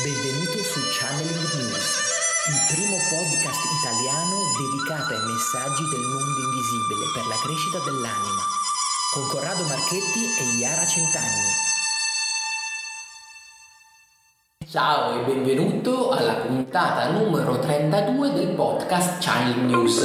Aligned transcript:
Benvenuto 0.00 0.56
su 0.64 0.80
Channeling 0.88 1.52
News, 1.52 1.84
il 2.48 2.74
primo 2.74 2.96
podcast 3.12 3.60
italiano 3.76 4.40
dedicato 4.56 5.12
ai 5.12 5.20
messaggi 5.20 5.84
del 5.90 6.00
mondo 6.00 6.40
invisibile 6.48 7.12
per 7.12 7.26
la 7.28 7.36
crescita 7.44 7.76
dell'anima, 7.84 8.40
con 9.12 9.28
Corrado 9.28 9.62
Marchetti 9.68 10.24
e 10.40 10.56
Iara 10.56 10.86
Centanni. 10.86 11.52
Ciao 14.66 15.20
e 15.20 15.24
benvenuto 15.24 16.08
alla 16.08 16.36
puntata 16.36 17.10
numero 17.10 17.58
32 17.58 18.32
del 18.32 18.48
podcast 18.54 19.22
Channeling 19.22 19.68
News. 19.68 20.00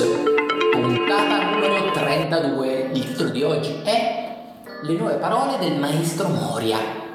Puntata 0.69 1.49
numero 1.49 1.91
32. 1.91 2.89
Il 2.91 3.05
titolo 3.07 3.29
di 3.29 3.41
oggi 3.41 3.81
è 3.85 4.35
Le 4.81 4.93
nuove 4.97 5.15
parole 5.15 5.57
del 5.59 5.79
maestro 5.79 6.27
Moria 6.27 7.05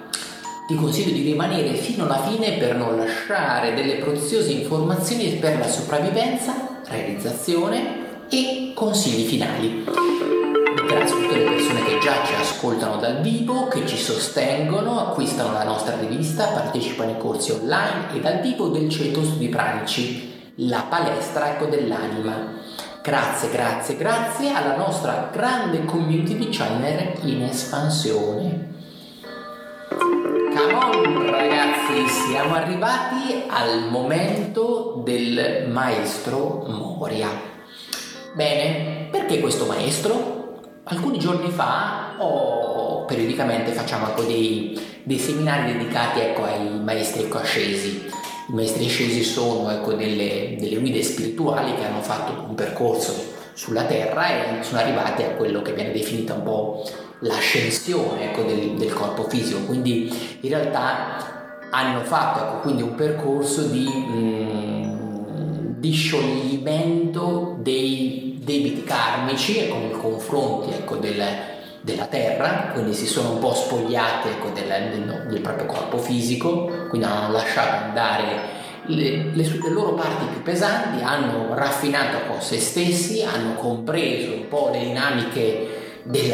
ti 0.73 0.75
consiglio 0.75 1.13
di 1.13 1.23
rimanere 1.23 1.75
fino 1.75 2.05
alla 2.05 2.23
fine 2.23 2.53
per 2.53 2.75
non 2.75 2.97
lasciare 2.97 3.75
delle 3.75 3.97
preziose 3.97 4.53
informazioni 4.53 5.29
per 5.33 5.59
la 5.59 5.69
sopravvivenza, 5.69 6.81
realizzazione 6.89 8.27
e 8.31 8.73
consigli 8.75 9.27
finali. 9.27 9.85
Grazie 10.87 11.17
a 11.17 11.21
tutte 11.21 11.37
le 11.37 11.45
persone 11.45 11.85
che 11.85 11.99
già 12.01 12.25
ci 12.25 12.35
ascoltano 12.41 12.97
dal 12.97 13.21
vivo, 13.21 13.69
che 13.69 13.87
ci 13.87 13.99
sostengono, 13.99 14.99
acquistano 15.09 15.53
la 15.53 15.65
nostra 15.65 15.97
rivista, 15.99 16.47
partecipano 16.47 17.11
ai 17.11 17.19
corsi 17.19 17.51
online 17.51 18.15
e 18.15 18.21
dal 18.21 18.41
vivo 18.41 18.69
del 18.69 18.89
Ceto 18.89 19.23
Studi 19.23 19.49
Pranici, 19.49 20.53
la 20.57 20.87
palestra 20.89 21.51
ecco 21.51 21.67
dell'anima. 21.67 22.61
Grazie, 23.03 23.51
grazie, 23.51 23.97
grazie 23.97 24.53
alla 24.53 24.77
nostra 24.77 25.29
grande 25.33 25.85
community 25.85 26.37
di 26.37 26.49
channel 26.51 27.19
in 27.25 27.43
espansione. 27.43 28.71
Come 30.55 30.75
on 30.75 31.31
ragazzi, 31.31 32.07
siamo 32.09 32.55
arrivati 32.55 33.43
al 33.49 33.89
momento 33.89 35.01
del 35.03 35.67
maestro 35.71 36.67
Moria. 36.69 37.29
Bene, 38.35 39.09
perché 39.11 39.41
questo 39.41 39.65
maestro? 39.65 40.61
Alcuni 40.85 41.19
giorni 41.19 41.51
fa 41.51 42.17
o 42.19 43.07
periodicamente 43.07 43.73
facciamo 43.73 44.09
ecco, 44.09 44.25
dei, 44.25 44.79
dei, 45.05 45.19
seminari 45.19 45.73
dedicati 45.73 46.21
ecco, 46.21 46.45
ai 46.45 46.79
maestri 46.81 47.23
ecco, 47.23 47.39
ascesi. 47.39 48.11
I 48.49 48.53
maestri 48.53 48.85
ascesi 48.85 49.23
sono 49.23 49.71
ecco, 49.71 49.95
delle, 49.95 50.57
delle 50.59 50.77
guide 50.77 51.03
spirituali 51.03 51.75
che 51.77 51.87
hanno 51.87 52.03
fatto 52.03 52.45
un 52.47 52.55
percorso 52.55 53.15
sulla 53.55 53.85
Terra 53.85 54.59
e 54.59 54.63
sono 54.63 54.81
arrivati 54.81 55.23
a 55.23 55.31
quello 55.31 55.63
che 55.63 55.73
viene 55.73 55.93
definito 55.93 56.35
un 56.35 56.43
po' 56.43 56.85
l'ascensione 57.23 58.31
ecco, 58.31 58.43
del, 58.43 58.73
del, 58.73 58.93
corpo 58.93 59.25
fisico, 59.29 59.61
quindi 59.61 60.39
in 60.41 60.49
realtà 60.49 61.59
hanno 61.71 62.03
fatto 62.03 62.45
ecco, 62.45 62.61
quindi 62.61 62.83
un 62.83 62.95
percorso 62.95 63.63
di, 63.63 63.87
mh, 63.87 65.31
mm, 65.31 65.73
di 65.79 65.93
scioglimento 65.93 67.57
dei 67.61 68.41
debiti 68.43 68.83
karmici 68.83 69.59
e 69.59 69.69
con 69.69 69.83
i 69.83 69.93
confronti 69.93 70.73
ecco, 70.75 70.97
del, 70.97 71.23
della 71.81 72.07
terra, 72.07 72.71
quindi 72.73 72.93
si 72.93 73.07
sono 73.07 73.33
un 73.33 73.39
po' 73.39 73.55
spogliati 73.55 74.29
ecco, 74.29 74.49
del, 74.49 74.67
del, 74.67 75.27
del, 75.29 75.41
proprio 75.41 75.67
corpo 75.67 75.99
fisico, 75.99 76.87
quindi 76.89 77.07
hanno 77.07 77.33
lasciato 77.33 77.85
andare 77.85 78.61
le, 78.87 79.31
le, 79.33 79.33
le, 79.33 79.71
loro 79.71 79.95
parti 79.95 80.25
più 80.27 80.43
pesanti, 80.43 81.03
hanno 81.05 81.55
raffinato 81.55 82.19
con 82.27 82.41
se 82.41 82.59
stessi, 82.59 83.23
hanno 83.23 83.55
compreso 83.55 84.33
un 84.33 84.49
po' 84.49 84.71
le 84.73 84.81
dinamiche 84.81 86.01
del, 86.03 86.31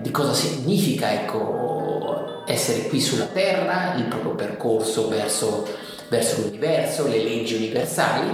di 0.00 0.10
cosa 0.10 0.32
significa 0.32 1.12
ecco, 1.12 2.44
essere 2.46 2.88
qui 2.88 3.00
sulla 3.00 3.26
Terra, 3.26 3.94
il 3.96 4.04
proprio 4.04 4.34
percorso 4.34 5.08
verso, 5.08 5.66
verso 6.08 6.42
l'universo, 6.42 7.06
le 7.06 7.22
leggi 7.22 7.54
universali 7.54 8.28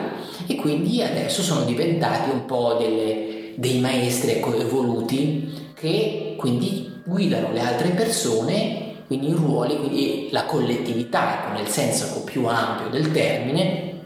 e 0.47 0.57
quindi 0.57 1.03
adesso 1.03 1.43
sono 1.43 1.65
diventati 1.65 2.31
un 2.31 2.45
po' 2.45 2.75
delle, 2.79 3.53
dei 3.57 3.81
maestri 3.81 4.33
ecco, 4.33 4.55
evoluti 4.55 5.71
che 5.75 6.35
quindi 6.39 7.03
guidano 7.05 7.53
le 7.53 7.61
altre 7.61 7.91
persone 7.91 8.85
quindi 9.07 9.29
in 9.29 9.37
ruoli, 9.37 9.77
quindi 9.77 10.29
la 10.33 10.45
collettività, 10.47 11.35
ecco, 11.35 11.53
nel 11.53 11.69
senso 11.69 12.07
ecco, 12.07 12.25
più 12.25 12.47
ampio 12.47 12.89
del 12.89 13.13
termine, 13.13 14.01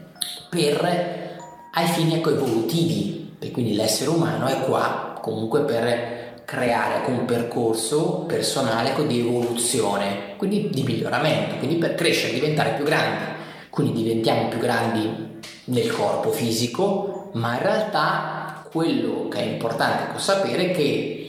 per 0.47 1.39
ai 1.73 1.87
fini 1.87 2.15
ecco, 2.15 2.29
evolutivi, 2.29 3.35
e 3.39 3.49
quindi 3.49 3.73
l'essere 3.73 4.11
umano 4.11 4.45
è 4.45 4.59
qua 4.61 5.17
comunque 5.19 5.61
per 5.61 6.20
creare 6.45 7.05
un 7.11 7.25
percorso 7.25 8.25
personale 8.27 8.93
di 9.07 9.19
evoluzione, 9.19 10.35
quindi 10.37 10.69
di 10.69 10.83
miglioramento, 10.83 11.55
quindi 11.55 11.75
per 11.75 11.95
crescere, 11.95 12.33
diventare 12.33 12.71
più 12.71 12.83
grandi. 12.83 13.39
Quindi 13.69 14.03
diventiamo 14.03 14.49
più 14.49 14.59
grandi 14.59 15.39
nel 15.65 15.91
corpo 15.91 16.31
fisico, 16.31 17.29
ma 17.33 17.53
in 17.53 17.61
realtà 17.61 18.65
quello 18.69 19.27
che 19.29 19.39
è 19.39 19.43
importante 19.43 20.19
sapere 20.19 20.71
è 20.71 20.71
che 20.71 21.21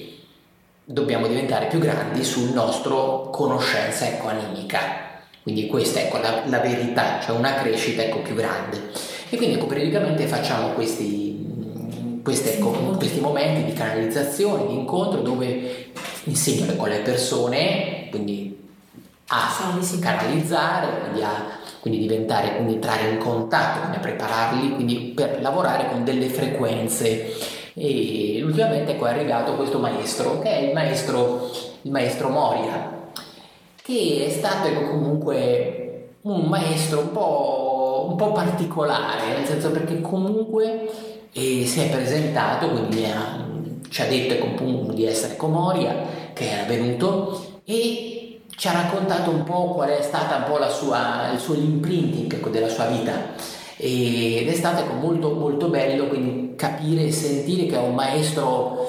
dobbiamo 0.84 1.26
diventare 1.26 1.66
più 1.66 1.78
grandi 1.78 2.24
sul 2.24 2.50
nostro 2.50 3.30
conoscenza 3.30 4.06
ecco. 4.06 4.30
Quindi 5.42 5.66
questa 5.66 6.00
è 6.00 6.04
ecco, 6.04 6.18
la, 6.18 6.42
la, 6.46 6.60
verità, 6.60 7.18
cioè 7.20 7.36
una 7.36 7.54
crescita 7.54 8.02
ecco, 8.02 8.18
più 8.18 8.34
grande. 8.34 8.90
E 9.28 9.36
quindi 9.36 9.56
ecco, 9.56 9.66
periodicamente 9.66 10.26
facciamo 10.26 10.68
questi 10.68 11.21
queste, 12.22 12.58
questi 12.58 13.20
momenti 13.20 13.64
di 13.64 13.72
canalizzazione, 13.72 14.66
di 14.66 14.74
incontro 14.74 15.20
dove 15.20 15.90
insegno 16.24 16.74
con 16.76 16.88
le 16.88 16.98
persone, 16.98 18.08
quindi 18.10 18.58
a 19.26 19.48
canalizzare, 20.00 21.00
quindi 21.00 21.22
a 21.22 21.60
quindi 21.82 21.98
diventare, 21.98 22.54
quindi 22.54 22.74
entrare 22.74 23.08
in 23.08 23.18
contatto, 23.18 23.80
quindi 23.80 23.96
a 23.96 24.00
prepararli, 24.00 24.74
quindi 24.76 24.96
per 25.16 25.40
lavorare 25.42 25.88
con 25.90 26.04
delle 26.04 26.28
frequenze. 26.28 27.34
E 27.74 28.40
ultimamente 28.44 28.92
ecco 28.92 29.06
è 29.06 29.10
arrivato 29.10 29.56
questo 29.56 29.80
maestro, 29.80 30.38
che 30.38 30.48
è 30.48 30.62
il 30.68 30.72
maestro, 30.72 31.50
il 31.82 31.90
maestro 31.90 32.28
Moria, 32.28 33.10
che 33.82 34.26
è 34.26 34.30
stato 34.30 34.68
ecco, 34.68 34.90
comunque 34.90 36.10
un 36.20 36.42
maestro 36.42 37.00
un 37.00 37.10
po', 37.10 38.06
un 38.10 38.14
po' 38.14 38.30
particolare, 38.30 39.38
nel 39.38 39.44
senso 39.44 39.72
perché 39.72 40.00
comunque 40.00 40.88
e 41.32 41.64
si 41.66 41.80
è 41.80 41.88
presentato, 41.88 42.68
quindi 42.68 43.04
ha, 43.06 43.44
ci 43.88 44.02
ha 44.02 44.06
detto 44.06 44.38
di 44.92 45.06
essere 45.06 45.36
Comoria, 45.36 45.94
che 46.32 46.50
era 46.50 46.64
venuto 46.64 47.60
e 47.64 48.40
ci 48.54 48.68
ha 48.68 48.72
raccontato 48.72 49.30
un 49.30 49.44
po' 49.44 49.72
qual 49.74 49.88
è 49.88 50.02
stata 50.02 50.36
un 50.36 50.44
po' 50.44 50.58
sua, 50.70 51.30
il 51.32 51.38
suo 51.38 51.54
imprinting 51.54 52.32
ecco, 52.32 52.48
della 52.48 52.68
sua 52.68 52.86
vita 52.86 53.34
ed 53.76 54.46
è 54.46 54.54
stato 54.54 54.82
ecco, 54.82 54.94
molto, 54.94 55.30
molto 55.32 55.68
bello 55.68 56.06
quindi 56.06 56.54
capire 56.54 57.04
e 57.04 57.12
sentire 57.12 57.66
che 57.66 57.74
è 57.74 57.78
un 57.78 57.94
maestro 57.94 58.86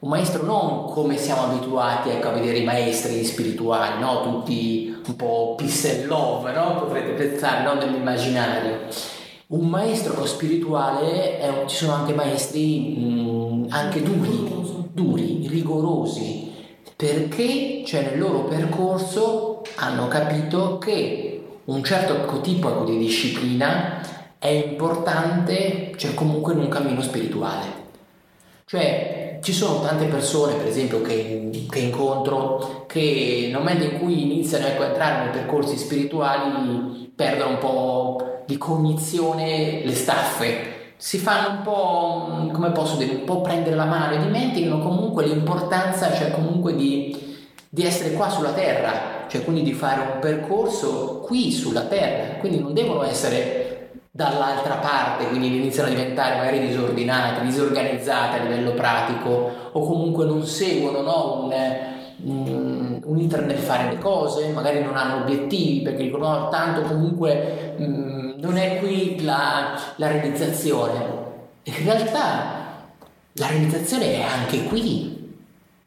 un 0.00 0.08
maestro 0.08 0.42
non 0.42 0.90
come 0.90 1.16
siamo 1.16 1.42
abituati 1.42 2.08
ecco, 2.08 2.28
a 2.28 2.32
vedere 2.32 2.58
i 2.58 2.64
maestri 2.64 3.22
spirituali, 3.24 4.00
no? 4.00 4.22
tutti 4.22 5.00
un 5.06 5.14
po' 5.14 5.54
peace 5.56 6.00
and 6.00 6.06
love, 6.06 6.50
no? 6.50 6.74
potrete 6.74 7.12
pensare, 7.12 7.62
no? 7.62 7.74
nell'immaginario 7.74 8.80
un 9.52 9.68
maestro 9.68 10.24
spirituale, 10.24 11.38
è, 11.38 11.64
ci 11.66 11.76
sono 11.76 11.92
anche 11.92 12.14
maestri 12.14 12.96
mh, 12.96 13.66
anche 13.70 14.02
duri, 14.02 14.88
duri, 14.92 15.46
rigorosi, 15.46 16.50
perché 16.96 17.82
cioè, 17.84 18.02
nel 18.02 18.18
loro 18.18 18.44
percorso 18.44 19.62
hanno 19.76 20.08
capito 20.08 20.78
che 20.78 21.44
un 21.64 21.84
certo 21.84 22.40
tipo 22.40 22.84
di 22.84 22.96
disciplina 22.96 24.00
è 24.38 24.48
importante, 24.48 25.92
cioè 25.96 26.14
comunque 26.14 26.54
in 26.54 26.60
un 26.60 26.68
cammino 26.68 27.02
spirituale. 27.02 27.80
Cioè, 28.64 29.38
ci 29.42 29.52
sono 29.52 29.80
tante 29.80 30.06
persone, 30.06 30.54
per 30.54 30.66
esempio, 30.66 31.02
che, 31.02 31.66
che 31.68 31.78
incontro, 31.78 32.86
che 32.86 33.48
nel 33.50 33.58
momento 33.58 33.84
in 33.84 33.98
cui 33.98 34.22
iniziano 34.22 34.66
ecco, 34.66 34.82
a 34.82 34.86
entrare 34.86 35.24
nei 35.24 35.32
percorsi 35.32 35.76
spirituali 35.76 37.12
perdono 37.14 37.50
un 37.50 37.58
po' 37.58 38.31
di 38.52 38.58
cognizione 38.58 39.80
le 39.82 39.94
staffe. 39.94 40.80
Si 40.96 41.18
fanno 41.18 41.56
un 41.56 41.62
po', 41.62 42.50
come 42.52 42.70
posso 42.70 42.96
dire, 42.96 43.14
un 43.14 43.24
po' 43.24 43.40
prendere 43.40 43.74
la 43.74 43.86
mano 43.86 44.14
e 44.14 44.18
dimenticano 44.18 44.78
comunque 44.78 45.26
l'importanza, 45.26 46.12
cioè 46.12 46.30
comunque 46.30 46.76
di, 46.76 47.36
di 47.68 47.84
essere 47.84 48.12
qua 48.12 48.28
sulla 48.28 48.52
terra, 48.52 49.24
cioè 49.28 49.42
quindi 49.42 49.62
di 49.62 49.72
fare 49.72 50.00
un 50.00 50.18
percorso 50.20 51.20
qui 51.24 51.50
sulla 51.50 51.84
terra, 51.84 52.34
quindi 52.38 52.60
non 52.60 52.74
devono 52.74 53.02
essere 53.02 53.90
dall'altra 54.10 54.74
parte, 54.74 55.26
quindi 55.28 55.56
iniziano 55.56 55.88
a 55.88 55.92
diventare 55.94 56.36
magari 56.36 56.66
disordinati, 56.66 57.46
disorganizzati 57.46 58.38
a 58.38 58.42
livello 58.42 58.72
pratico 58.72 59.50
o 59.72 59.86
comunque 59.86 60.26
non 60.26 60.44
seguono 60.44 61.00
no, 61.00 61.44
un, 61.44 61.54
un, 62.24 62.81
un 63.04 63.18
iter 63.18 63.44
nel 63.44 63.58
fare 63.58 63.90
le 63.90 63.98
cose, 63.98 64.48
magari 64.48 64.82
non 64.82 64.96
hanno 64.96 65.22
obiettivi 65.22 65.82
perché 65.82 66.04
dicono 66.04 66.28
no, 66.28 66.48
tanto 66.48 66.82
comunque 66.82 67.74
mh, 67.78 67.84
mm, 67.84 68.30
non 68.38 68.56
è 68.56 68.78
qui 68.78 69.22
la, 69.22 69.78
la 69.96 70.08
realizzazione. 70.08 71.20
In 71.64 71.84
realtà 71.84 72.62
la 73.34 73.46
realizzazione 73.46 74.14
è 74.14 74.22
anche 74.22 74.64
qui. 74.64 75.20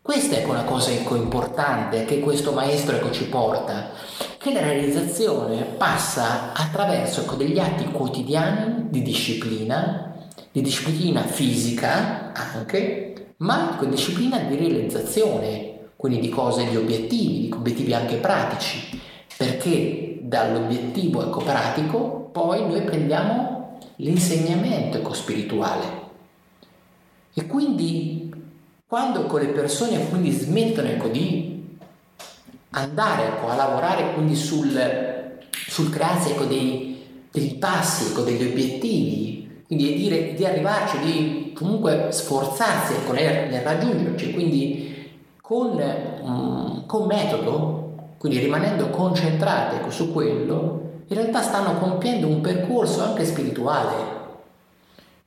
Questa 0.02 0.36
è 0.36 0.46
una 0.46 0.64
cosa 0.64 0.92
ecco, 0.92 1.16
importante 1.16 2.06
che 2.06 2.20
questo 2.20 2.52
maestro 2.52 2.96
ecco, 2.96 3.12
ci 3.12 3.28
porta, 3.28 3.90
che 4.38 4.54
la 4.54 4.62
realizzazione 4.62 5.64
passa 5.64 6.54
attraverso 6.54 7.22
ecco, 7.22 7.36
degli 7.36 7.58
atti 7.58 7.86
quotidiani 7.86 8.88
di 8.90 9.02
disciplina, 9.02 10.16
di 10.52 10.62
disciplina 10.62 11.22
fisica 11.24 12.32
anche, 12.34 13.34
ma 13.38 13.76
con 13.78 13.90
disciplina 13.90 14.38
di 14.40 14.56
realizzazione, 14.56 15.75
quindi 16.06 16.20
di 16.20 16.30
cose, 16.30 16.70
di 16.70 16.76
obiettivi, 16.76 17.48
di 17.48 17.52
obiettivi 17.52 17.94
anche 17.96 18.18
pratici, 18.18 19.02
perché 19.36 20.20
dall'obiettivo 20.22 21.24
ecco, 21.24 21.40
pratico 21.40 22.30
poi 22.32 22.62
noi 22.62 22.82
prendiamo 22.82 23.80
l'insegnamento 23.96 24.98
ecco, 24.98 25.14
spirituale. 25.14 26.04
E 27.34 27.48
quindi 27.48 28.32
quando 28.86 29.28
le 29.36 29.48
persone 29.48 30.08
quindi 30.08 30.30
smettono 30.30 30.90
ecco, 30.90 31.08
di 31.08 31.76
andare 32.70 33.24
ecco, 33.26 33.50
a 33.50 33.56
lavorare 33.56 34.14
quindi 34.14 34.36
sul, 34.36 35.40
sul 35.50 35.90
crearsi 35.90 36.34
ecco, 36.34 36.44
dei, 36.44 37.04
dei 37.32 37.56
passi, 37.56 38.12
ecco, 38.12 38.22
degli 38.22 38.48
obiettivi, 38.48 39.64
quindi 39.66 39.96
di, 39.96 40.36
di 40.36 40.46
arrivarci, 40.46 41.00
di 41.00 41.52
comunque 41.56 42.10
sforzarsi 42.12 42.94
ecco, 42.94 43.12
nel, 43.12 43.50
nel 43.50 43.62
raggiungerci, 43.62 44.32
quindi 44.34 44.94
con, 45.46 45.82
um, 46.22 46.86
con 46.86 47.06
metodo, 47.06 47.94
quindi 48.18 48.40
rimanendo 48.40 48.90
concentrati 48.90 49.76
ecco, 49.76 49.92
su 49.92 50.12
quello, 50.12 50.82
in 51.08 51.16
realtà 51.16 51.42
stanno 51.42 51.78
compiendo 51.78 52.28
un 52.28 52.42
percorso 52.42 53.04
anche 53.04 53.26
spirituale 53.26 54.16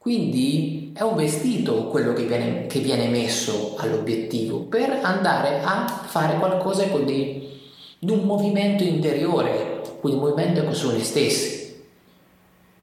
quindi 0.09 0.93
è 0.97 1.03
un 1.03 1.17
vestito 1.17 1.89
quello 1.89 2.15
che 2.15 2.25
viene, 2.25 2.67
che 2.67 2.79
viene 2.79 3.09
messo 3.09 3.75
all'obiettivo 3.77 4.61
per 4.61 5.01
andare 5.03 5.61
a 5.63 5.87
fare 5.87 6.39
qualcosa 6.39 6.85
di, 6.85 7.61
di 7.99 8.11
un 8.11 8.21
movimento 8.21 8.85
interiore, 8.85 9.83
quindi 10.01 10.19
un 10.19 10.29
movimento 10.29 10.73
su 10.73 10.89
noi 10.89 11.03
stessi. 11.03 11.85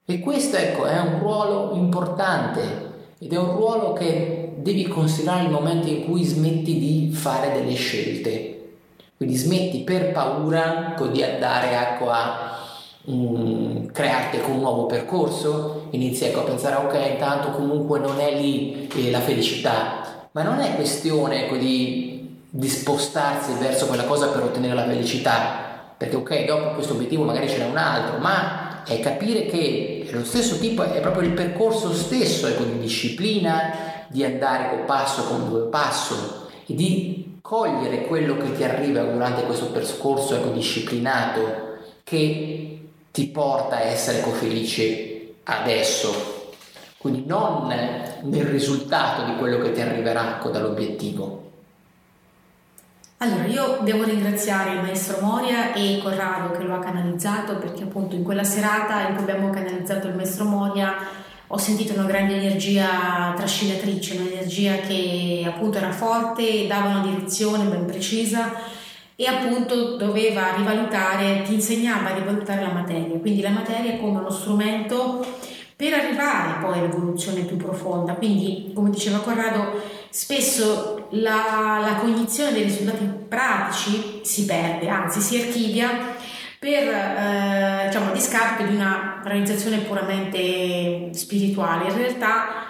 E 0.04 0.20
questo 0.20 0.56
ecco, 0.56 0.84
è 0.84 1.00
un 1.00 1.18
ruolo 1.18 1.72
importante 1.74 2.92
ed 3.18 3.32
è 3.32 3.38
un 3.38 3.56
ruolo 3.56 3.92
che 3.94 4.35
devi 4.66 4.88
considerare 4.88 5.44
il 5.44 5.50
momento 5.50 5.88
in 5.88 6.04
cui 6.04 6.24
smetti 6.24 6.76
di 6.76 7.10
fare 7.12 7.52
delle 7.52 7.74
scelte. 7.74 8.54
Quindi 9.16 9.36
smetti 9.36 9.78
per 9.78 10.10
paura 10.10 10.90
ecco, 10.90 11.06
di 11.06 11.22
andare 11.22 11.70
ecco, 11.70 12.10
a 12.10 12.58
um, 13.04 13.86
crearti 13.92 14.40
con 14.40 14.54
un 14.54 14.60
nuovo 14.60 14.86
percorso, 14.86 15.86
inizi 15.90 16.24
ecco, 16.24 16.40
a 16.40 16.42
pensare 16.42 16.84
ok 16.84 17.12
intanto 17.12 17.50
comunque 17.50 18.00
non 18.00 18.18
è 18.18 18.36
lì 18.36 18.88
eh, 18.88 19.12
la 19.12 19.20
felicità, 19.20 20.28
ma 20.32 20.42
non 20.42 20.58
è 20.58 20.74
questione 20.74 21.44
ecco, 21.44 21.56
di, 21.56 22.40
di 22.50 22.68
spostarsi 22.68 23.52
verso 23.60 23.86
quella 23.86 24.04
cosa 24.04 24.28
per 24.28 24.42
ottenere 24.42 24.74
la 24.74 24.84
felicità, 24.84 25.94
perché 25.96 26.16
ok 26.16 26.44
dopo 26.44 26.70
questo 26.74 26.94
obiettivo 26.94 27.22
magari 27.22 27.48
ce 27.48 27.58
n'è 27.58 27.70
un 27.70 27.76
altro, 27.76 28.18
ma 28.18 28.82
è 28.84 28.98
capire 28.98 29.46
che 29.46 30.08
lo 30.10 30.24
stesso 30.24 30.58
tipo 30.58 30.82
è 30.82 31.00
proprio 31.00 31.28
il 31.28 31.34
percorso 31.34 31.94
stesso 31.94 32.48
ecco, 32.48 32.64
di 32.64 32.80
disciplina, 32.80 33.95
di 34.08 34.24
andare 34.24 34.70
con 34.70 34.84
passo 34.84 35.24
con 35.24 35.48
due 35.48 35.62
passo 35.68 36.48
e 36.66 36.74
di 36.74 37.38
cogliere 37.40 38.06
quello 38.06 38.36
che 38.36 38.54
ti 38.54 38.64
arriva 38.64 39.02
durante 39.02 39.44
questo 39.44 39.66
percorso 39.66 40.34
ecco, 40.34 40.50
disciplinato 40.50 41.74
che 42.02 42.88
ti 43.12 43.26
porta 43.28 43.76
a 43.76 43.80
essere 43.80 44.18
felice 44.32 45.34
adesso, 45.44 46.52
quindi 46.98 47.24
non 47.24 47.66
nel 47.68 48.44
risultato 48.44 49.24
di 49.24 49.36
quello 49.36 49.58
che 49.58 49.72
ti 49.72 49.80
arriverà 49.80 50.40
dall'obiettivo. 50.50 51.44
Allora, 53.18 53.46
io 53.46 53.78
devo 53.80 54.04
ringraziare 54.04 54.72
il 54.72 54.82
maestro 54.82 55.24
Moria 55.24 55.72
e 55.72 56.00
Corrado 56.02 56.50
che 56.50 56.64
lo 56.64 56.74
ha 56.74 56.80
canalizzato 56.80 57.56
perché 57.56 57.84
appunto 57.84 58.14
in 58.14 58.22
quella 58.22 58.44
serata 58.44 59.08
in 59.08 59.14
cui 59.14 59.22
abbiamo 59.22 59.48
canalizzato 59.48 60.08
il 60.08 60.14
maestro 60.14 60.44
Moria 60.44 60.94
ho 61.48 61.58
sentito 61.58 61.92
una 61.92 62.04
grande 62.04 62.34
energia 62.34 63.32
trascinatrice, 63.36 64.16
un'energia 64.16 64.76
che 64.78 65.44
appunto 65.46 65.78
era 65.78 65.92
forte, 65.92 66.66
dava 66.66 66.88
una 66.88 67.06
direzione 67.06 67.64
ben 67.64 67.86
precisa 67.86 68.52
e 69.14 69.26
appunto 69.26 69.96
doveva 69.96 70.54
rivalutare, 70.56 71.42
ti 71.42 71.54
insegnava 71.54 72.10
a 72.10 72.14
rivalutare 72.14 72.62
la 72.62 72.72
materia, 72.72 73.18
quindi 73.18 73.40
la 73.40 73.50
materia 73.50 73.96
come 73.96 74.18
uno 74.18 74.30
strumento 74.30 75.24
per 75.76 75.92
arrivare 75.92 76.58
poi 76.60 76.78
all'evoluzione 76.78 77.42
più 77.42 77.56
profonda. 77.56 78.14
Quindi, 78.14 78.72
come 78.74 78.90
diceva 78.90 79.18
Corrado, 79.18 79.80
spesso 80.10 81.08
la, 81.10 81.78
la 81.80 81.94
cognizione 82.00 82.52
dei 82.52 82.62
risultati 82.62 83.04
pratici 83.28 84.20
si 84.22 84.46
perde, 84.46 84.88
anzi 84.88 85.20
si 85.20 85.40
archivia 85.40 86.14
per 86.58 86.88
eh, 86.88 87.86
diciamo, 87.86 88.10
a 88.10 88.12
discapito 88.12 88.68
di 88.68 88.74
una 88.74 89.15
realizzazione 89.28 89.78
puramente 89.78 91.12
spirituale. 91.12 91.90
In 91.90 91.96
realtà 91.96 92.66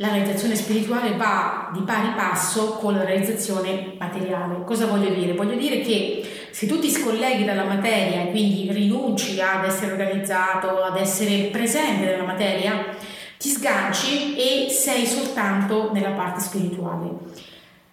la 0.00 0.08
realizzazione 0.08 0.54
spirituale 0.54 1.16
va 1.16 1.70
di 1.72 1.80
pari 1.80 2.12
passo 2.14 2.74
con 2.74 2.94
la 2.94 3.04
realizzazione 3.04 3.94
materiale. 3.98 4.62
Cosa 4.64 4.86
voglio 4.86 5.12
dire? 5.12 5.34
Voglio 5.34 5.56
dire 5.56 5.80
che 5.80 6.48
se 6.50 6.66
tu 6.66 6.78
ti 6.78 6.88
scolleghi 6.88 7.44
dalla 7.44 7.64
materia 7.64 8.22
e 8.22 8.30
quindi 8.30 8.70
rinunci 8.70 9.40
ad 9.40 9.64
essere 9.64 9.92
organizzato, 9.92 10.82
ad 10.82 10.96
essere 10.96 11.48
presente 11.50 12.04
nella 12.04 12.24
materia, 12.24 12.96
ti 13.38 13.48
sganci 13.48 14.36
e 14.36 14.70
sei 14.70 15.04
soltanto 15.04 15.90
nella 15.92 16.10
parte 16.10 16.40
spirituale. 16.40 17.10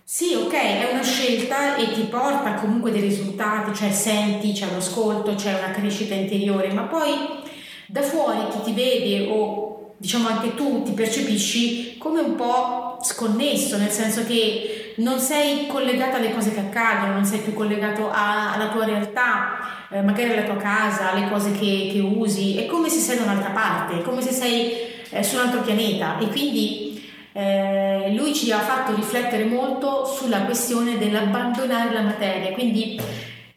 Sì, 0.04 0.36
ok, 0.36 0.54
è 0.54 0.90
una 0.92 1.04
scelta 1.04 1.76
e 1.76 1.92
ti 1.92 2.02
porta 2.02 2.54
comunque 2.54 2.92
dei 2.92 3.02
risultati, 3.02 3.74
cioè 3.74 3.92
senti, 3.92 4.54
c'è 4.54 4.68
un 4.68 4.76
ascolto, 4.76 5.34
c'è 5.34 5.58
una 5.58 5.72
crescita 5.72 6.14
interiore, 6.14 6.72
ma 6.72 6.84
poi 6.84 7.44
da 7.88 8.02
fuori 8.02 8.48
chi 8.52 8.62
ti 8.64 8.74
vede 8.74 9.28
o 9.30 9.96
diciamo 9.98 10.28
anche 10.28 10.56
tu 10.56 10.84
ti 10.84 10.92
percepisci 10.92 11.98
come 11.98 12.20
un 12.20 12.36
po' 12.36 12.98
sconnesso, 13.02 13.78
nel 13.78 13.92
senso 13.92 14.26
che 14.26 14.94
non 14.98 15.20
sei 15.20 15.68
collegato 15.68 16.18
alle 16.18 16.34
cose 16.34 16.54
che 16.54 16.60
accadono, 16.60 17.14
non 17.14 17.26
sei 17.26 17.40
più 17.40 17.54
collegato 17.54 18.10
a, 18.10 18.54
alla 18.54 18.70
tua 18.70 18.86
realtà, 18.86 19.88
eh, 19.92 20.02
magari 20.02 20.32
alla 20.32 20.44
tua 20.44 20.58
casa, 20.58 21.12
alle 21.12 21.30
cose 21.30 21.52
che, 21.52 21.90
che, 21.92 22.00
usi, 22.00 22.58
è 22.58 22.66
come 22.66 22.90
se 22.90 23.00
sei 23.00 23.18
da 23.18 23.24
un'altra 23.24 23.50
parte, 23.50 24.00
è 24.00 24.02
come 24.02 24.22
se 24.22 24.32
sei 24.32 24.74
eh, 25.10 25.24
su 25.24 25.36
un 25.36 25.42
altro 25.42 25.62
pianeta. 25.62 26.18
E 26.20 26.28
quindi 26.28 27.10
eh, 27.34 28.14
lui 28.16 28.34
ci 28.34 28.52
ha 28.52 28.60
fatto 28.60 28.96
riflettere 28.96 29.46
molto 29.46 30.06
sulla 30.06 30.42
questione 30.42 30.98
dell'abbandonare 30.98 31.94
la 31.94 32.02
materia, 32.02 32.52
quindi 32.54 33.00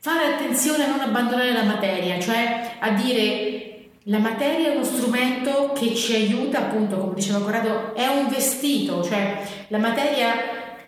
fare 0.00 0.34
attenzione 0.34 0.84
a 0.84 0.88
non 0.88 1.00
abbandonare 1.00 1.52
la 1.52 1.64
materia, 1.64 2.18
cioè 2.18 2.76
a 2.78 2.90
dire 2.90 3.57
la 4.08 4.18
materia 4.18 4.68
è 4.68 4.74
uno 4.74 4.84
strumento 4.84 5.72
che 5.74 5.94
ci 5.94 6.14
aiuta, 6.14 6.60
appunto, 6.60 6.96
come 6.96 7.14
diceva 7.14 7.40
Corrado, 7.40 7.94
è 7.94 8.06
un 8.06 8.28
vestito, 8.28 9.02
cioè 9.04 9.46
la 9.68 9.78
materia 9.78 10.32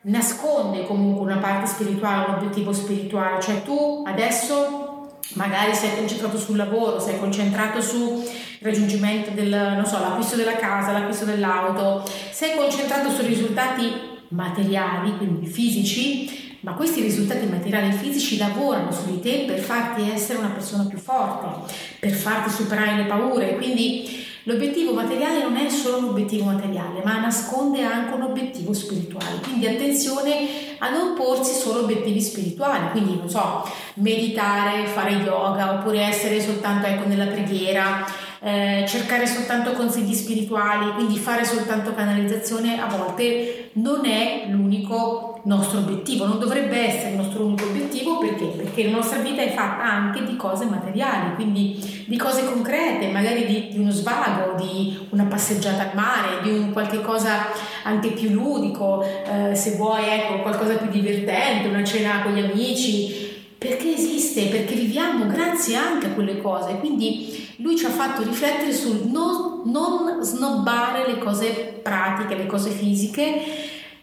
nasconde 0.02 0.86
comunque 0.86 1.22
una 1.22 1.36
parte 1.36 1.66
spirituale, 1.66 2.30
un 2.30 2.34
obiettivo 2.36 2.72
spirituale, 2.72 3.42
cioè 3.42 3.62
tu 3.62 4.04
adesso 4.06 5.18
magari 5.34 5.74
sei 5.74 5.94
concentrato 5.96 6.38
sul 6.38 6.56
lavoro, 6.56 6.98
sei 6.98 7.18
concentrato 7.18 7.82
sul 7.82 8.26
raggiungimento 8.62 9.32
del, 9.32 9.82
so, 9.84 9.98
l'acquisto 9.98 10.36
della 10.36 10.56
casa, 10.56 10.92
l'acquisto 10.92 11.26
dell'auto, 11.26 12.08
sei 12.30 12.56
concentrato 12.56 13.10
sui 13.10 13.26
risultati 13.26 13.92
materiali, 14.28 15.18
quindi 15.18 15.46
fisici, 15.46 16.49
ma 16.60 16.72
questi 16.74 17.00
risultati 17.00 17.46
materiali 17.46 17.88
e 17.88 17.92
fisici 17.92 18.36
lavorano 18.36 18.92
su 18.92 19.06
di 19.06 19.20
te 19.20 19.44
per 19.46 19.58
farti 19.58 20.10
essere 20.10 20.38
una 20.38 20.48
persona 20.48 20.84
più 20.84 20.98
forte, 20.98 21.72
per 21.98 22.12
farti 22.12 22.50
superare 22.50 22.96
le 22.96 23.04
paure. 23.04 23.56
Quindi 23.56 24.26
l'obiettivo 24.44 24.92
materiale 24.92 25.42
non 25.42 25.56
è 25.56 25.68
solo 25.70 25.98
un 25.98 26.04
obiettivo 26.10 26.44
materiale, 26.44 27.00
ma 27.02 27.18
nasconde 27.18 27.82
anche 27.82 28.14
un 28.14 28.22
obiettivo 28.22 28.74
spirituale. 28.74 29.40
Quindi 29.42 29.66
attenzione 29.66 30.48
a 30.78 30.90
non 30.90 31.14
porsi 31.14 31.58
solo 31.58 31.80
obiettivi 31.80 32.20
spirituali, 32.20 32.90
quindi 32.90 33.16
non 33.16 33.30
so, 33.30 33.66
meditare, 33.94 34.86
fare 34.86 35.12
yoga 35.12 35.74
oppure 35.74 36.00
essere 36.00 36.40
soltanto 36.40 36.86
ecco, 36.86 37.08
nella 37.08 37.26
preghiera. 37.26 38.28
Eh, 38.42 38.86
cercare 38.88 39.26
soltanto 39.26 39.72
consigli 39.72 40.14
spirituali, 40.14 40.94
quindi 40.94 41.18
fare 41.18 41.44
soltanto 41.44 41.94
canalizzazione 41.94 42.80
a 42.80 42.86
volte 42.86 43.68
non 43.74 44.06
è 44.06 44.46
l'unico 44.48 45.29
nostro 45.44 45.78
obiettivo, 45.78 46.26
non 46.26 46.38
dovrebbe 46.38 46.76
essere 46.76 47.10
il 47.10 47.16
nostro 47.16 47.44
unico 47.44 47.64
obiettivo 47.64 48.18
perché? 48.18 48.46
Perché 48.46 48.84
la 48.84 48.96
nostra 48.96 49.18
vita 49.18 49.42
è 49.42 49.52
fatta 49.52 49.82
anche 49.82 50.24
di 50.24 50.36
cose 50.36 50.64
materiali, 50.64 51.34
quindi 51.34 52.04
di 52.06 52.16
cose 52.16 52.44
concrete, 52.44 53.08
magari 53.08 53.46
di, 53.46 53.68
di 53.70 53.78
uno 53.78 53.90
svago, 53.90 54.54
di 54.62 55.06
una 55.10 55.24
passeggiata 55.24 55.90
al 55.90 55.94
mare, 55.94 56.42
di 56.42 56.50
un 56.50 56.72
qualche 56.72 57.00
cosa 57.00 57.46
anche 57.84 58.10
più 58.10 58.30
ludico, 58.30 59.02
eh, 59.02 59.54
se 59.54 59.76
vuoi 59.76 60.04
ecco 60.08 60.42
qualcosa 60.42 60.74
più 60.74 60.90
divertente, 60.90 61.68
una 61.68 61.84
cena 61.84 62.22
con 62.22 62.32
gli 62.32 62.42
amici, 62.42 63.28
perché 63.56 63.94
esiste, 63.94 64.46
perché 64.46 64.74
viviamo 64.74 65.26
grazie 65.26 65.76
anche 65.76 66.06
a 66.06 66.10
quelle 66.10 66.40
cose, 66.40 66.78
quindi 66.78 67.48
lui 67.56 67.76
ci 67.76 67.84
ha 67.84 67.90
fatto 67.90 68.22
riflettere 68.22 68.72
sul 68.72 69.02
non, 69.04 69.62
non 69.66 70.22
snobbare 70.22 71.06
le 71.06 71.18
cose 71.18 71.80
pratiche, 71.82 72.36
le 72.36 72.46
cose 72.46 72.70
fisiche, 72.70 73.42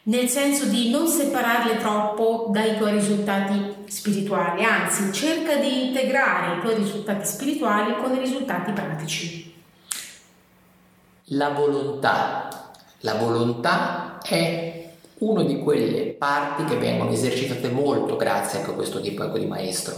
nel 0.08 0.30
senso 0.30 0.66
di 0.66 0.90
non 0.90 1.08
separarle 1.08 1.78
troppo 1.78 2.48
dai 2.50 2.78
tuoi 2.78 2.94
risultati 2.94 3.76
spirituali, 3.88 4.64
anzi 4.64 5.12
cerca 5.12 5.58
di 5.58 5.88
integrare 5.88 6.58
i 6.58 6.62
tuoi 6.62 6.76
risultati 6.76 7.26
spirituali 7.26 7.96
con 8.02 8.16
i 8.16 8.20
risultati 8.20 8.72
pratici. 8.72 9.54
La 11.32 11.50
volontà. 11.50 12.72
La 13.02 13.16
volontà 13.16 14.18
è 14.24 14.92
una 15.20 15.44
di 15.44 15.60
quelle 15.60 16.14
parti 16.14 16.64
che 16.64 16.78
vengono 16.78 17.12
esercitate 17.12 17.70
molto 17.70 18.16
grazie 18.16 18.62
a 18.62 18.72
questo 18.72 19.02
tipo 19.02 19.26
di 19.38 19.46
maestro, 19.46 19.94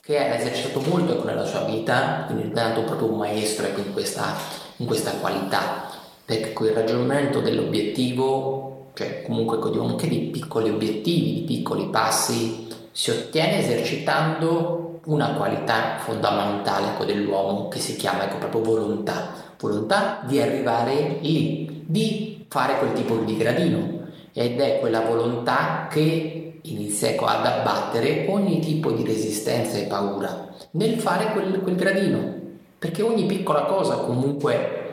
che 0.00 0.18
ha 0.18 0.34
esercitato 0.36 0.80
molto 0.88 1.24
nella 1.24 1.44
sua 1.44 1.64
vita, 1.64 2.24
quindi 2.26 2.48
diventato 2.48 2.82
proprio 2.84 3.10
un 3.10 3.18
maestro 3.18 3.66
ecco, 3.66 3.80
in, 3.80 3.92
questa, 3.92 4.36
in 4.76 4.86
questa 4.86 5.10
qualità, 5.12 5.90
perché 6.24 6.52
con 6.52 6.66
il 6.66 6.74
ragionamento 6.74 7.40
dell'obiettivo, 7.40 8.77
cioè 8.98 9.22
comunque 9.22 9.60
anche 9.78 10.08
di 10.08 10.18
piccoli 10.32 10.70
obiettivi, 10.70 11.34
di 11.34 11.42
piccoli 11.42 11.86
passi, 11.86 12.66
si 12.90 13.10
ottiene 13.12 13.60
esercitando 13.60 15.02
una 15.04 15.34
qualità 15.34 15.98
fondamentale 15.98 16.88
ecco, 16.88 17.04
dell'uomo 17.04 17.68
che 17.68 17.78
si 17.78 17.94
chiama 17.94 18.24
ecco, 18.24 18.38
proprio 18.38 18.62
volontà. 18.62 19.54
Volontà 19.56 20.24
di 20.26 20.40
arrivare 20.40 21.18
lì, 21.20 21.84
di 21.86 22.44
fare 22.48 22.78
quel 22.78 22.92
tipo 22.94 23.14
di 23.18 23.36
gradino. 23.36 24.00
Ed 24.32 24.58
è 24.60 24.80
quella 24.80 25.02
volontà 25.02 25.86
che 25.88 26.58
inizia 26.60 27.10
ecco, 27.10 27.26
ad 27.26 27.46
abbattere 27.46 28.26
ogni 28.28 28.58
tipo 28.58 28.90
di 28.90 29.04
resistenza 29.04 29.78
e 29.78 29.84
paura 29.84 30.48
nel 30.72 30.98
fare 30.98 31.30
quel, 31.30 31.60
quel 31.60 31.76
gradino. 31.76 32.34
Perché 32.76 33.02
ogni 33.02 33.26
piccola 33.26 33.62
cosa 33.62 33.94
comunque 33.94 34.87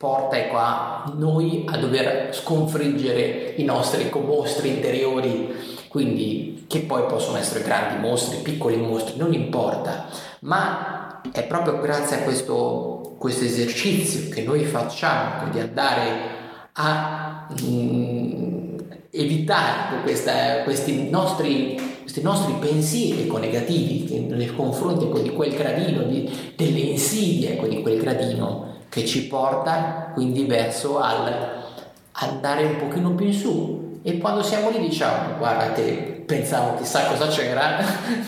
porta 0.00 0.38
ecco, 0.38 0.56
a 0.56 1.12
noi 1.14 1.66
a 1.68 1.76
dover 1.76 2.34
sconfiggere 2.34 3.52
i 3.56 3.64
nostri 3.64 4.04
ecco, 4.04 4.20
mostri 4.20 4.70
interiori. 4.70 5.78
Quindi 5.88 6.64
che 6.66 6.80
poi 6.80 7.04
possono 7.04 7.36
essere 7.36 7.62
grandi 7.62 8.00
mostri, 8.00 8.38
piccoli 8.38 8.76
mostri, 8.78 9.18
non 9.18 9.34
importa. 9.34 10.06
Ma 10.40 11.20
è 11.30 11.44
proprio 11.44 11.78
grazie 11.80 12.20
a 12.20 12.22
questo 12.22 13.16
questo 13.18 13.44
esercizio 13.44 14.30
che 14.30 14.42
noi 14.42 14.64
facciamo 14.64 15.50
di 15.50 15.60
andare 15.60 16.38
a 16.72 17.48
mh, 17.50 17.66
mm, 17.66 18.78
evitare 19.10 20.00
questa, 20.00 20.62
questi, 20.62 21.10
nostri, 21.10 21.78
questi, 22.00 22.22
nostri, 22.22 22.54
pensieri 22.54 23.24
ecco, 23.24 23.36
negativi 23.36 24.26
nei 24.30 24.54
confronti 24.54 25.04
ecco, 25.04 25.18
di 25.18 25.34
quel 25.34 25.54
gradino, 25.54 26.04
di, 26.04 26.54
delle 26.56 26.78
insidie 26.78 27.52
ecco, 27.52 27.66
di 27.66 27.82
quel 27.82 28.00
gradino 28.00 28.69
che 28.90 29.06
ci 29.06 29.26
porta 29.26 30.10
quindi 30.12 30.44
verso 30.44 30.98
al 30.98 31.64
andare 32.12 32.64
un 32.64 32.76
pochino 32.76 33.12
più 33.12 33.24
in 33.24 33.32
su 33.32 34.00
e 34.02 34.18
quando 34.18 34.42
siamo 34.42 34.68
lì 34.68 34.80
diciamo 34.80 35.38
guardate 35.38 36.24
pensavo 36.26 36.76
chissà 36.76 37.06
cosa 37.06 37.28
c'era 37.28 37.78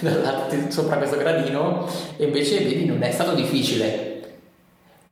sopra 0.69 0.97
questo 0.97 1.19
gradino 1.19 1.87
e 2.17 2.25
invece 2.25 2.61
vedi 2.61 2.87
non 2.87 3.03
è 3.03 3.11
stato 3.11 3.35
difficile 3.35 4.13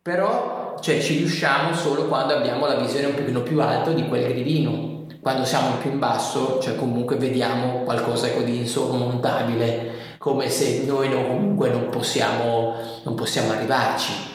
però 0.02 0.61
cioè, 0.80 0.99
ci 0.99 1.19
riusciamo 1.19 1.75
solo 1.75 2.07
quando 2.07 2.35
abbiamo 2.35 2.66
la 2.66 2.76
visione 2.76 3.07
un 3.07 3.14
pochino 3.14 3.42
più 3.42 3.61
alta 3.61 3.92
di 3.92 4.09
quel 4.09 4.28
gridino. 4.28 5.04
Quando 5.21 5.45
siamo 5.45 5.76
più 5.76 5.90
in 5.90 5.99
basso, 5.99 6.59
cioè 6.61 6.75
comunque 6.76 7.16
vediamo 7.16 7.83
qualcosa 7.83 8.28
ecco, 8.28 8.40
di 8.40 8.57
insormontabile, 8.57 9.92
come 10.16 10.49
se 10.49 10.85
noi 10.87 11.11
no, 11.11 11.26
comunque 11.26 11.69
non 11.69 11.90
possiamo, 11.90 12.76
non 13.02 13.14
possiamo 13.14 13.52
arrivarci. 13.52 14.29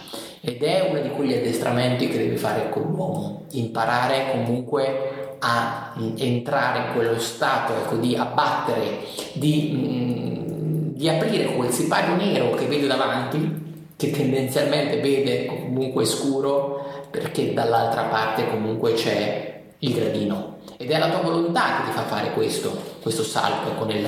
Ed 0.48 0.62
è 0.62 0.88
uno 0.90 1.02
di 1.02 1.10
quegli 1.10 1.34
addestramenti 1.34 2.08
che 2.08 2.20
deve 2.20 2.38
fare 2.38 2.70
con 2.70 2.84
l'uomo, 2.84 3.46
imparare 3.54 4.30
comunque 4.32 5.38
a 5.40 5.96
mm, 6.00 6.16
entrare 6.18 6.80
in 6.80 6.94
quello 6.94 7.18
stato 7.18 7.74
ecco, 7.74 7.96
di 7.96 8.16
abbattere, 8.16 9.00
di, 9.34 9.72
mm, 9.74 10.90
di 10.94 11.10
aprire 11.10 11.56
quel 11.56 11.72
sipario 11.72 12.16
nero 12.16 12.52
che 12.52 12.66
vedo 12.68 12.86
davanti 12.86 13.64
che 13.98 14.12
tendenzialmente 14.12 15.00
vede 15.00 15.46
comunque 15.46 16.06
scuro 16.06 17.08
perché 17.10 17.54
dall'altra 17.54 18.04
parte 18.04 18.48
comunque 18.48 18.94
c'è 18.94 19.62
il 19.80 19.94
gradino. 19.94 20.58
Ed 20.78 20.92
è 20.92 21.00
la 21.00 21.10
tua 21.10 21.22
volontà 21.22 21.78
che 21.78 21.90
ti 21.90 21.92
fa 21.96 22.04
fare 22.04 22.34
questo, 22.34 22.78
questo 23.02 23.24
salto 23.24 23.70
ecco, 23.70 23.86
nel, 23.86 24.06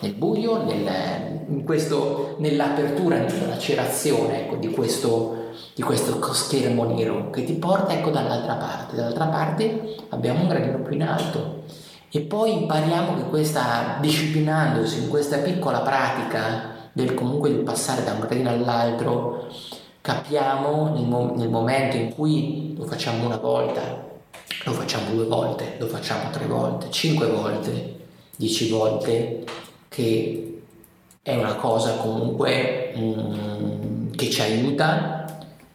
nel 0.00 0.12
buio, 0.12 0.62
nel, 0.62 1.62
questo, 1.64 2.36
nell'apertura, 2.38 3.16
nella 3.16 3.46
lacerazione 3.46 4.42
ecco, 4.42 4.56
di, 4.56 4.68
questo, 4.68 5.39
di 5.74 5.82
questo 5.82 6.20
schermo 6.32 6.84
nero 6.84 7.30
che 7.30 7.44
ti 7.44 7.54
porta 7.54 7.92
ecco, 7.92 8.10
dall'altra 8.10 8.54
parte. 8.54 8.96
Dall'altra 8.96 9.26
parte 9.26 9.96
abbiamo 10.10 10.42
un 10.42 10.48
gradino 10.48 10.78
più 10.80 10.94
in 10.94 11.02
alto 11.02 11.62
e 12.10 12.20
poi 12.20 12.62
impariamo 12.62 13.16
che 13.16 13.22
questa, 13.28 13.98
disciplinandosi 14.00 15.02
in 15.02 15.08
questa 15.08 15.38
piccola 15.38 15.80
pratica 15.80 16.88
del 16.92 17.14
comunque 17.14 17.50
del 17.50 17.62
passare 17.62 18.02
da 18.02 18.12
un 18.12 18.20
gradino 18.20 18.50
all'altro, 18.50 19.46
capiamo 20.00 20.92
nel, 20.94 21.06
mo- 21.06 21.34
nel 21.36 21.48
momento 21.48 21.96
in 21.96 22.12
cui 22.12 22.74
lo 22.76 22.84
facciamo 22.84 23.26
una 23.26 23.36
volta, 23.36 24.08
lo 24.64 24.72
facciamo 24.72 25.10
due 25.14 25.26
volte, 25.26 25.76
lo 25.78 25.86
facciamo 25.86 26.30
tre 26.30 26.46
volte, 26.46 26.90
cinque 26.90 27.28
volte, 27.28 27.96
dieci 28.36 28.68
volte, 28.68 29.44
che 29.88 30.62
è 31.22 31.36
una 31.36 31.54
cosa 31.54 31.96
comunque 31.96 32.92
mm, 32.96 34.10
che 34.12 34.30
ci 34.30 34.40
aiuta 34.40 35.19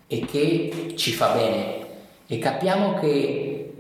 e 0.08 0.26
che 0.26 0.94
ci 0.96 1.12
fa 1.12 1.34
bene. 1.34 1.86
E 2.28 2.40
capiamo 2.40 2.96
che 2.96 3.74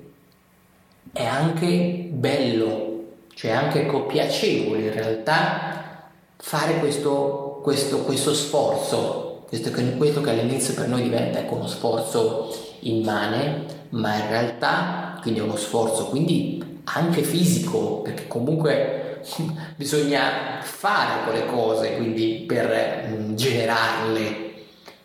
è 1.12 1.26
anche 1.26 2.08
bello, 2.12 3.04
cioè 3.34 3.52
anche 3.52 3.86
piacevole 4.08 4.82
in 4.82 4.94
realtà 4.94 6.12
fare 6.38 6.80
questo, 6.80 7.60
questo, 7.64 8.00
questo 8.00 8.34
sforzo, 8.34 9.44
questo, 9.48 9.72
questo, 9.98 10.22
che 10.22 10.30
all'inizio 10.30 10.74
per 10.74 10.88
noi 10.88 11.04
diventa 11.04 11.40
ecco, 11.40 11.56
uno 11.56 11.68
sforzo 11.68 12.54
immane, 12.82 13.66
ma 13.90 14.16
in 14.16 14.28
realtà 14.28 15.18
quindi 15.22 15.40
è 15.40 15.44
uno 15.44 15.56
sforzo 15.56 16.06
quindi 16.08 16.82
anche 16.84 17.24
fisico, 17.24 18.02
perché 18.02 18.28
comunque 18.28 19.22
bisogna 19.76 20.60
fare 20.62 21.24
quelle 21.24 21.46
cose 21.46 21.96
quindi 21.96 22.44
per 22.46 23.08
mm, 23.08 23.36
generarle, 23.36 24.45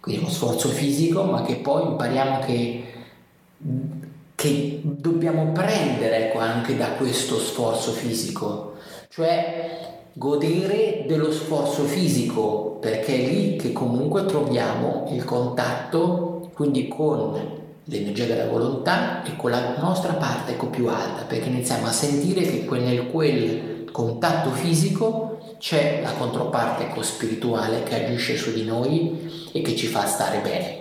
quindi 0.01 0.23
uno 0.23 0.31
sforzo 0.31 0.69
fisico, 0.69 1.25
ma 1.25 1.43
che 1.43 1.57
poi 1.57 1.87
impariamo 1.87 2.39
che 2.41 2.85
che 4.41 4.81
dobbiamo 4.83 5.53
prendere 5.53 6.29
ecco, 6.29 6.39
anche 6.39 6.75
da 6.75 6.93
questo 6.93 7.39
sforzo 7.39 7.91
fisico, 7.91 8.77
cioè 9.11 9.99
godere 10.15 11.05
dello 11.07 11.31
sforzo 11.31 11.83
fisico, 11.83 12.79
perché 12.81 13.15
è 13.15 13.29
lì 13.29 13.57
che 13.57 13.73
comunque 13.73 14.25
troviamo 14.25 15.09
il 15.11 15.25
contatto 15.25 16.51
quindi 16.55 16.89
con 16.89 17.39
l'energia 17.85 18.25
della 18.25 18.49
volontà 18.49 19.23
e 19.25 19.37
con 19.37 19.51
la 19.51 19.77
nostra 19.79 20.15
parte 20.15 20.53
ecco, 20.53 20.69
più 20.69 20.89
alta, 20.89 21.25
perché 21.25 21.51
iniziamo 21.51 21.87
a 21.87 21.93
sentire 21.93 22.41
che 22.41 22.67
nel 22.79 23.11
quel 23.11 23.91
contatto 23.93 24.51
fisico 24.53 25.30
c'è 25.61 26.01
la 26.03 26.13
controparte 26.13 26.85
ecco, 26.85 27.03
spirituale 27.03 27.83
che 27.83 28.07
agisce 28.07 28.37
su 28.37 28.53
di 28.53 28.65
noi 28.65 29.49
e 29.53 29.61
che 29.61 29.77
ci 29.77 29.87
fa 29.87 30.07
stare 30.07 30.39
bene. 30.39 30.79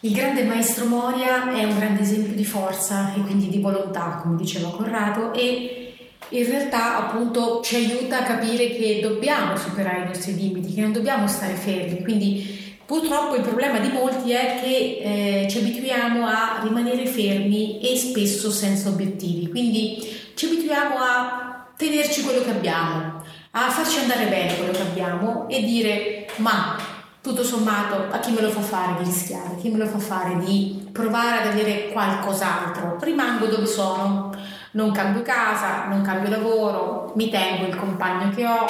Il 0.00 0.12
grande 0.12 0.44
maestro 0.44 0.86
Moria 0.86 1.52
è 1.52 1.64
un 1.64 1.76
grande 1.76 2.02
esempio 2.02 2.34
di 2.34 2.44
forza 2.44 3.12
e 3.14 3.20
quindi 3.22 3.48
di 3.48 3.58
volontà, 3.58 4.20
come 4.22 4.36
diceva 4.36 4.70
Corrado, 4.70 5.32
e 5.34 5.94
in 6.28 6.44
realtà 6.46 6.98
appunto 6.98 7.60
ci 7.62 7.76
aiuta 7.76 8.20
a 8.20 8.22
capire 8.22 8.70
che 8.70 9.00
dobbiamo 9.02 9.56
superare 9.56 10.04
i 10.04 10.06
nostri 10.06 10.34
limiti, 10.34 10.74
che 10.74 10.80
non 10.80 10.92
dobbiamo 10.92 11.26
stare 11.26 11.54
fermi. 11.54 12.02
Quindi 12.02 12.76
purtroppo 12.84 13.34
il 13.34 13.42
problema 13.42 13.78
di 13.78 13.88
molti 13.88 14.30
è 14.30 14.60
che 14.62 15.42
eh, 15.44 15.48
ci 15.48 15.58
abituiamo 15.58 16.26
a 16.26 16.60
rimanere 16.62 17.06
fermi 17.06 17.80
e 17.80 17.96
spesso 17.96 18.50
senza 18.50 18.88
obiettivi. 18.88 19.48
Quindi 19.48 19.98
ci 20.34 20.46
abituiamo 20.46 20.96
a 20.96 21.49
tenerci 21.80 22.22
quello 22.22 22.42
che 22.42 22.50
abbiamo, 22.50 23.22
a 23.52 23.70
farci 23.70 24.00
andare 24.00 24.26
bene 24.26 24.54
quello 24.54 24.72
che 24.72 24.82
abbiamo 24.82 25.48
e 25.48 25.62
dire 25.62 26.26
ma 26.36 26.76
tutto 27.22 27.42
sommato 27.42 28.06
a 28.10 28.18
chi 28.18 28.32
me 28.32 28.42
lo 28.42 28.50
fa 28.50 28.60
fare 28.60 29.02
di 29.02 29.04
rischiare, 29.04 29.54
a 29.54 29.56
chi 29.58 29.70
me 29.70 29.78
lo 29.78 29.86
fa 29.86 29.98
fare 29.98 30.38
di 30.40 30.88
provare 30.92 31.38
ad 31.38 31.46
avere 31.46 31.88
qualcos'altro, 31.90 32.98
rimango 33.00 33.46
dove 33.46 33.64
sono 33.64 34.30
non 34.72 34.92
cambio 34.92 35.22
casa, 35.22 35.86
non 35.86 36.02
cambio 36.02 36.28
lavoro, 36.28 37.12
mi 37.16 37.30
tengo 37.30 37.66
il 37.66 37.76
compagno 37.76 38.30
che 38.34 38.46
ho. 38.46 38.66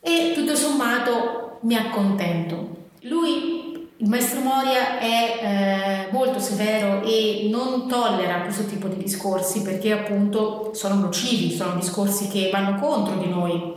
E 0.00 0.32
tutto 0.34 0.54
sommato 0.54 1.58
mi 1.62 1.76
accontento. 1.76 2.88
Lui, 3.02 3.59
il 4.02 4.08
maestro 4.08 4.40
Moria, 4.40 4.98
è 4.98 6.06
eh, 6.08 6.12
molto 6.12 6.38
severo 6.38 7.02
e 7.04 7.48
non 7.50 7.86
tollera 7.86 8.40
questo 8.40 8.64
tipo 8.64 8.88
di 8.88 8.96
discorsi 8.96 9.60
perché 9.60 9.92
appunto 9.92 10.70
sono 10.72 10.94
nocivi, 10.94 11.54
sono 11.54 11.74
discorsi 11.74 12.28
che 12.28 12.48
vanno 12.50 12.80
contro 12.80 13.16
di 13.16 13.28
noi. 13.28 13.74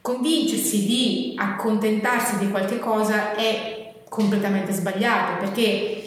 Convincersi 0.00 0.86
di 0.86 1.34
accontentarsi 1.36 2.38
di 2.38 2.50
qualche 2.50 2.78
cosa 2.78 3.34
è 3.34 3.92
completamente 4.08 4.72
sbagliato 4.72 5.44
perché 5.44 6.02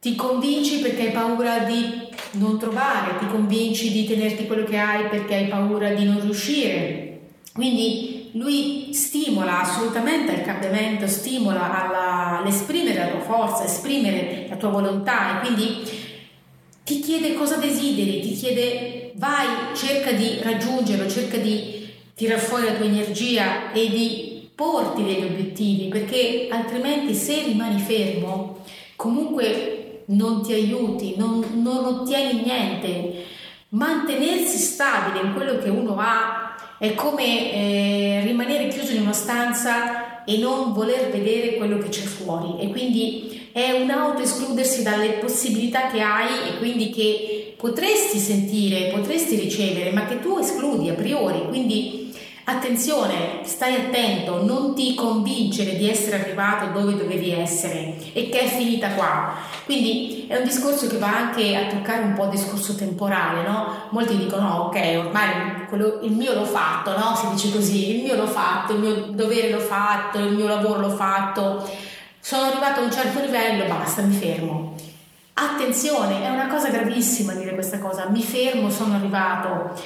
ti 0.00 0.16
convinci 0.16 0.80
perché 0.80 1.02
hai 1.02 1.12
paura 1.12 1.60
di 1.60 2.08
non 2.32 2.58
trovare, 2.58 3.18
ti 3.18 3.26
convinci 3.28 3.92
di 3.92 4.06
tenerti 4.06 4.46
quello 4.46 4.64
che 4.64 4.78
hai 4.78 5.06
perché 5.06 5.36
hai 5.36 5.46
paura 5.46 5.90
di 5.90 6.04
non 6.04 6.20
riuscire. 6.20 7.20
Quindi 7.52 8.11
lui 8.32 8.92
stimola 8.92 9.60
assolutamente 9.60 10.32
il 10.32 10.42
cambiamento, 10.42 11.06
stimola 11.06 11.84
alla, 11.84 12.38
all'esprimere 12.38 12.98
la 12.98 13.08
tua 13.08 13.20
forza, 13.20 13.64
esprimere 13.64 14.46
la 14.48 14.56
tua 14.56 14.70
volontà 14.70 15.36
e 15.36 15.46
quindi 15.46 15.82
ti 16.84 17.00
chiede 17.00 17.34
cosa 17.34 17.56
desideri, 17.56 18.20
ti 18.20 18.32
chiede 18.32 19.12
vai, 19.16 19.74
cerca 19.74 20.12
di 20.12 20.38
raggiungerlo, 20.42 21.08
cerca 21.08 21.36
di 21.36 21.88
tirar 22.14 22.38
fuori 22.38 22.64
la 22.64 22.74
tua 22.74 22.86
energia 22.86 23.72
e 23.72 23.88
di 23.88 24.50
porti 24.54 25.02
degli 25.02 25.24
obiettivi 25.24 25.88
perché 25.88 26.48
altrimenti 26.50 27.14
se 27.14 27.42
rimani 27.42 27.80
fermo 27.80 28.64
comunque 28.96 30.04
non 30.06 30.42
ti 30.42 30.52
aiuti, 30.52 31.14
non, 31.16 31.44
non 31.62 31.84
ottieni 31.84 32.42
niente. 32.42 33.24
Mantenersi 33.70 34.58
stabile 34.58 35.24
in 35.24 35.32
quello 35.32 35.58
che 35.58 35.70
uno 35.70 35.96
ha 35.98 36.54
è 36.82 36.96
come 36.96 37.52
eh, 37.52 38.22
rimanere 38.24 38.66
chiuso 38.66 38.90
in 38.90 39.02
una 39.02 39.12
stanza 39.12 40.24
e 40.24 40.38
non 40.38 40.72
voler 40.72 41.12
vedere 41.12 41.54
quello 41.54 41.78
che 41.78 41.90
c'è 41.90 42.02
fuori 42.02 42.60
e 42.60 42.70
quindi 42.70 43.50
è 43.52 43.70
un 43.70 43.88
auto-escludersi 43.88 44.82
dalle 44.82 45.10
possibilità 45.10 45.86
che 45.86 46.00
hai 46.00 46.48
e 46.48 46.58
quindi 46.58 46.90
che 46.90 47.54
potresti 47.56 48.18
sentire, 48.18 48.90
potresti 48.92 49.36
ricevere, 49.36 49.92
ma 49.92 50.06
che 50.06 50.18
tu 50.18 50.38
escludi 50.38 50.88
a 50.88 50.94
priori. 50.94 51.46
Quindi 51.46 52.11
Attenzione, 52.44 53.42
stai 53.44 53.76
attento, 53.76 54.42
non 54.44 54.74
ti 54.74 54.96
convincere 54.96 55.76
di 55.76 55.88
essere 55.88 56.20
arrivato 56.20 56.76
dove 56.76 56.96
dovevi 56.96 57.30
essere 57.30 57.94
e 58.12 58.28
che 58.30 58.40
è 58.40 58.46
finita 58.48 58.88
qua. 58.94 59.34
Quindi 59.64 60.26
è 60.26 60.36
un 60.38 60.42
discorso 60.42 60.88
che 60.88 60.98
va 60.98 61.16
anche 61.16 61.54
a 61.54 61.68
toccare 61.68 62.02
un 62.02 62.14
po' 62.14 62.24
il 62.24 62.30
discorso 62.30 62.74
temporale, 62.74 63.46
no? 63.46 63.86
Molti 63.90 64.16
dicono, 64.16 64.48
no, 64.48 64.54
ok, 64.64 65.04
ormai 65.04 65.66
quello, 65.68 66.00
il 66.02 66.10
mio 66.10 66.34
l'ho 66.34 66.44
fatto, 66.44 66.98
no? 66.98 67.14
Si 67.14 67.28
dice 67.30 67.56
così, 67.56 67.98
il 67.98 68.02
mio 68.02 68.16
l'ho 68.16 68.26
fatto, 68.26 68.72
il 68.72 68.80
mio 68.80 68.94
dovere 69.10 69.50
l'ho 69.50 69.60
fatto, 69.60 70.18
il 70.18 70.32
mio 70.32 70.48
lavoro 70.48 70.80
l'ho 70.80 70.90
fatto, 70.90 71.70
sono 72.18 72.46
arrivato 72.46 72.80
a 72.80 72.82
un 72.82 72.90
certo 72.90 73.20
livello, 73.20 73.66
basta, 73.66 74.02
mi 74.02 74.16
fermo. 74.16 74.74
Attenzione, 75.34 76.24
è 76.24 76.28
una 76.28 76.48
cosa 76.48 76.70
gravissima 76.70 77.34
dire 77.34 77.54
questa 77.54 77.78
cosa, 77.78 78.08
mi 78.08 78.22
fermo, 78.22 78.68
sono 78.68 78.96
arrivato 78.96 79.80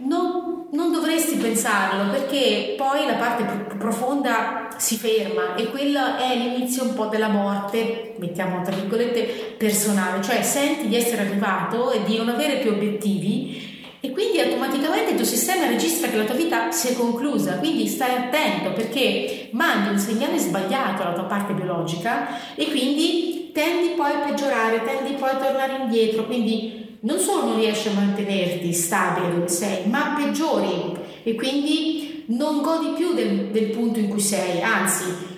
non, 0.00 0.66
non, 0.72 0.92
dovresti 0.92 1.36
pensarlo 1.36 2.10
perché 2.10 2.74
poi 2.76 3.06
la 3.06 3.14
parte 3.14 3.44
più 3.44 3.76
profonda 3.76 4.68
si 4.76 4.96
ferma 4.96 5.54
e 5.54 5.70
quello 5.70 6.16
è 6.16 6.34
l'inizio 6.36 6.84
un 6.84 6.94
po' 6.94 7.06
della 7.06 7.28
morte, 7.28 8.14
mettiamo 8.18 8.62
tra 8.62 8.74
virgolette, 8.74 9.54
personale, 9.58 10.22
cioè 10.22 10.42
senti 10.42 10.88
di 10.88 10.96
essere 10.96 11.22
arrivato 11.22 11.90
e 11.90 12.02
di 12.04 12.16
non 12.16 12.28
avere 12.28 12.58
più 12.58 12.70
obiettivi 12.70 13.68
e 14.00 14.10
quindi 14.12 14.40
automaticamente 14.40 15.10
il 15.10 15.16
tuo 15.16 15.26
sistema 15.26 15.66
registra 15.66 16.08
che 16.08 16.16
la 16.16 16.24
tua 16.24 16.34
vita 16.34 16.70
si 16.70 16.88
è 16.88 16.94
conclusa, 16.94 17.58
quindi 17.58 17.86
stai 17.86 18.16
attento 18.16 18.72
perché 18.72 19.50
mandi 19.52 19.90
un 19.90 19.98
segnale 19.98 20.38
sbagliato 20.38 21.02
alla 21.02 21.12
tua 21.12 21.24
parte 21.24 21.52
biologica 21.52 22.54
e 22.54 22.66
quindi 22.70 23.50
tendi 23.52 23.88
poi 23.90 24.12
a 24.12 24.18
peggiorare, 24.20 24.82
tendi 24.82 25.12
poi 25.12 25.28
a 25.28 25.36
tornare 25.36 25.76
indietro, 25.82 26.24
quindi 26.24 26.89
non 27.00 27.18
solo 27.18 27.46
non 27.46 27.58
riesci 27.58 27.88
a 27.88 27.92
mantenerti 27.92 28.72
stabile 28.72 29.34
dove 29.34 29.48
sei, 29.48 29.86
ma 29.86 30.16
peggiori 30.16 30.98
e 31.22 31.34
quindi 31.34 32.24
non 32.28 32.60
godi 32.62 32.92
più 32.96 33.14
del, 33.14 33.46
del 33.48 33.70
punto 33.70 33.98
in 33.98 34.08
cui 34.08 34.20
sei, 34.20 34.62
anzi 34.62 35.28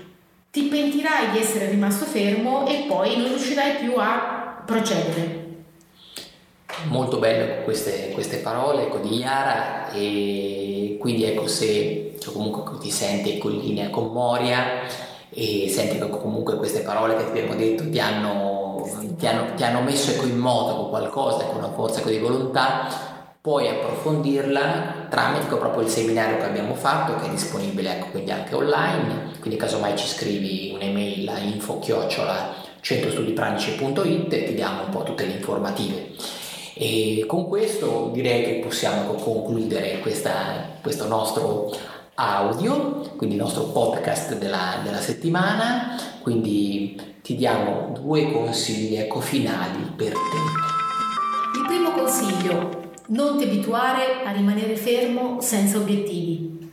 ti 0.51 0.65
pentirai 0.65 1.31
di 1.31 1.39
essere 1.39 1.71
rimasto 1.71 2.05
fermo 2.05 2.67
e 2.67 2.85
poi 2.87 3.17
non 3.17 3.29
riuscirai 3.29 3.77
più 3.77 3.95
a 3.97 4.63
procedere. 4.67 5.41
Molto 6.89 7.19
belle 7.19 7.63
queste, 7.63 8.11
queste 8.13 8.39
parole 8.39 8.83
ecco, 8.83 8.99
di 8.99 9.19
Iara 9.19 9.91
e 9.93 10.97
quindi 10.99 11.25
ecco 11.25 11.47
se 11.47 12.17
cioè, 12.19 12.33
comunque 12.33 12.79
ti 12.79 12.91
senti 12.91 13.41
in 13.43 13.59
linea 13.59 13.91
con 13.91 14.13
Moria 14.13 14.83
e 15.31 15.69
senti 15.71 15.99
che 15.99 16.09
comunque 16.09 16.57
queste 16.57 16.81
parole 16.81 17.17
che 17.17 17.25
ti 17.25 17.31
abbiamo 17.31 17.55
detto 17.55 17.89
ti 17.89 17.99
hanno 17.99 18.62
ti 19.17 19.27
hanno, 19.27 19.55
ti 19.55 19.63
hanno 19.65 19.81
messo 19.81 20.11
ecco, 20.11 20.27
in 20.27 20.39
moto 20.39 20.89
qualcosa, 20.89 21.45
con 21.45 21.57
una 21.57 21.73
forza 21.73 22.01
ecco, 22.01 22.11
di 22.11 22.19
volontà, 22.19 22.89
puoi 23.41 23.69
approfondirla 23.69 25.07
tramite 25.09 25.57
proprio 25.57 25.83
il 25.83 25.89
seminario 25.89 26.37
che 26.37 26.45
abbiamo 26.45 26.75
fatto, 26.75 27.17
che 27.17 27.27
è 27.27 27.31
disponibile 27.31 27.97
ecco, 27.97 28.07
quindi 28.13 28.31
anche 28.31 28.55
online, 28.55 29.33
quindi 29.41 29.59
casomai 29.59 29.97
ci 29.97 30.07
scrivi 30.07 30.73
un'email 30.75 31.29
a 31.29 31.39
info-chiocciola 31.39 32.71
centrostudipranici.it 32.81 34.33
e 34.33 34.45
ti 34.45 34.55
diamo 34.55 34.85
un 34.85 34.91
po' 34.91 35.03
tutte 35.03 35.25
le 35.25 35.33
informative. 35.33 36.11
E 36.75 37.25
con 37.27 37.49
questo 37.49 38.11
direi 38.13 38.45
che 38.45 38.61
possiamo 38.65 39.13
concludere 39.13 39.99
questa, 40.01 40.69
questo 40.81 41.07
nostro 41.07 41.71
audio, 42.15 43.13
quindi 43.17 43.37
il 43.37 43.41
nostro 43.41 43.65
podcast 43.65 44.37
della, 44.37 44.81
della 44.83 45.01
settimana, 45.01 45.99
quindi 46.21 47.01
ti 47.23 47.37
diamo 47.37 47.93
due 47.95 48.31
consigli 48.31 48.97
ecco 48.97 49.21
finali 49.21 49.91
per 49.97 50.13
te. 50.13 51.59
Il 51.59 51.67
primo 51.67 51.93
consiglio, 51.93 52.81
non 53.09 53.39
ti 53.39 53.45
abituare 53.45 54.23
a 54.25 54.33
rimanere 54.33 54.77
fermo 54.77 55.41
senza 55.41 55.79
obiettivi. 55.79 56.71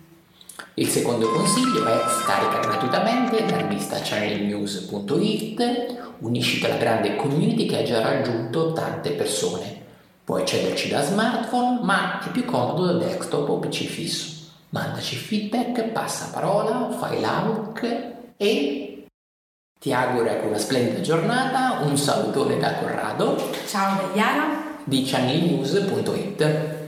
Il 0.75 0.88
secondo 0.88 1.30
consiglio 1.30 1.86
è 1.86 1.99
scarica 2.21 2.60
gratuitamente 2.60 3.49
la 3.49 3.58
rivista 3.58 3.99
channelnews.it, 4.02 5.97
unisciti 6.19 6.65
alla 6.65 6.78
grande 6.78 7.15
community 7.15 7.65
che 7.65 7.80
ha 7.80 7.84
già 7.84 8.02
raggiunto 8.02 8.71
tante 8.73 9.12
persone. 9.12 9.78
Puoi 10.23 10.41
accederci 10.41 10.89
da 10.89 11.02
smartphone, 11.02 11.80
ma 11.82 12.19
è 12.21 12.32
più 12.32 12.45
comodo 12.45 12.86
da 12.86 12.93
desktop 12.93 13.49
o 13.49 13.60
PC 13.60 13.86
fisso. 13.86 14.38
Mandaci 14.72 15.16
feedback, 15.16 15.90
passa 15.90 16.30
parola, 16.32 16.92
fai 16.92 17.20
like 17.20 18.34
e 18.38 19.06
ti 19.80 19.94
auguro 19.94 20.30
ecco, 20.30 20.48
una 20.48 20.58
splendida 20.58 21.02
giornata, 21.02 21.80
un 21.82 21.98
salutone 21.98 22.58
da 22.58 22.76
Corrado. 22.76 23.38
Ciao 23.66 23.96
da 23.96 24.14
Iara. 24.14 24.68
Di 24.84 25.04
channelnews.it 25.04 26.79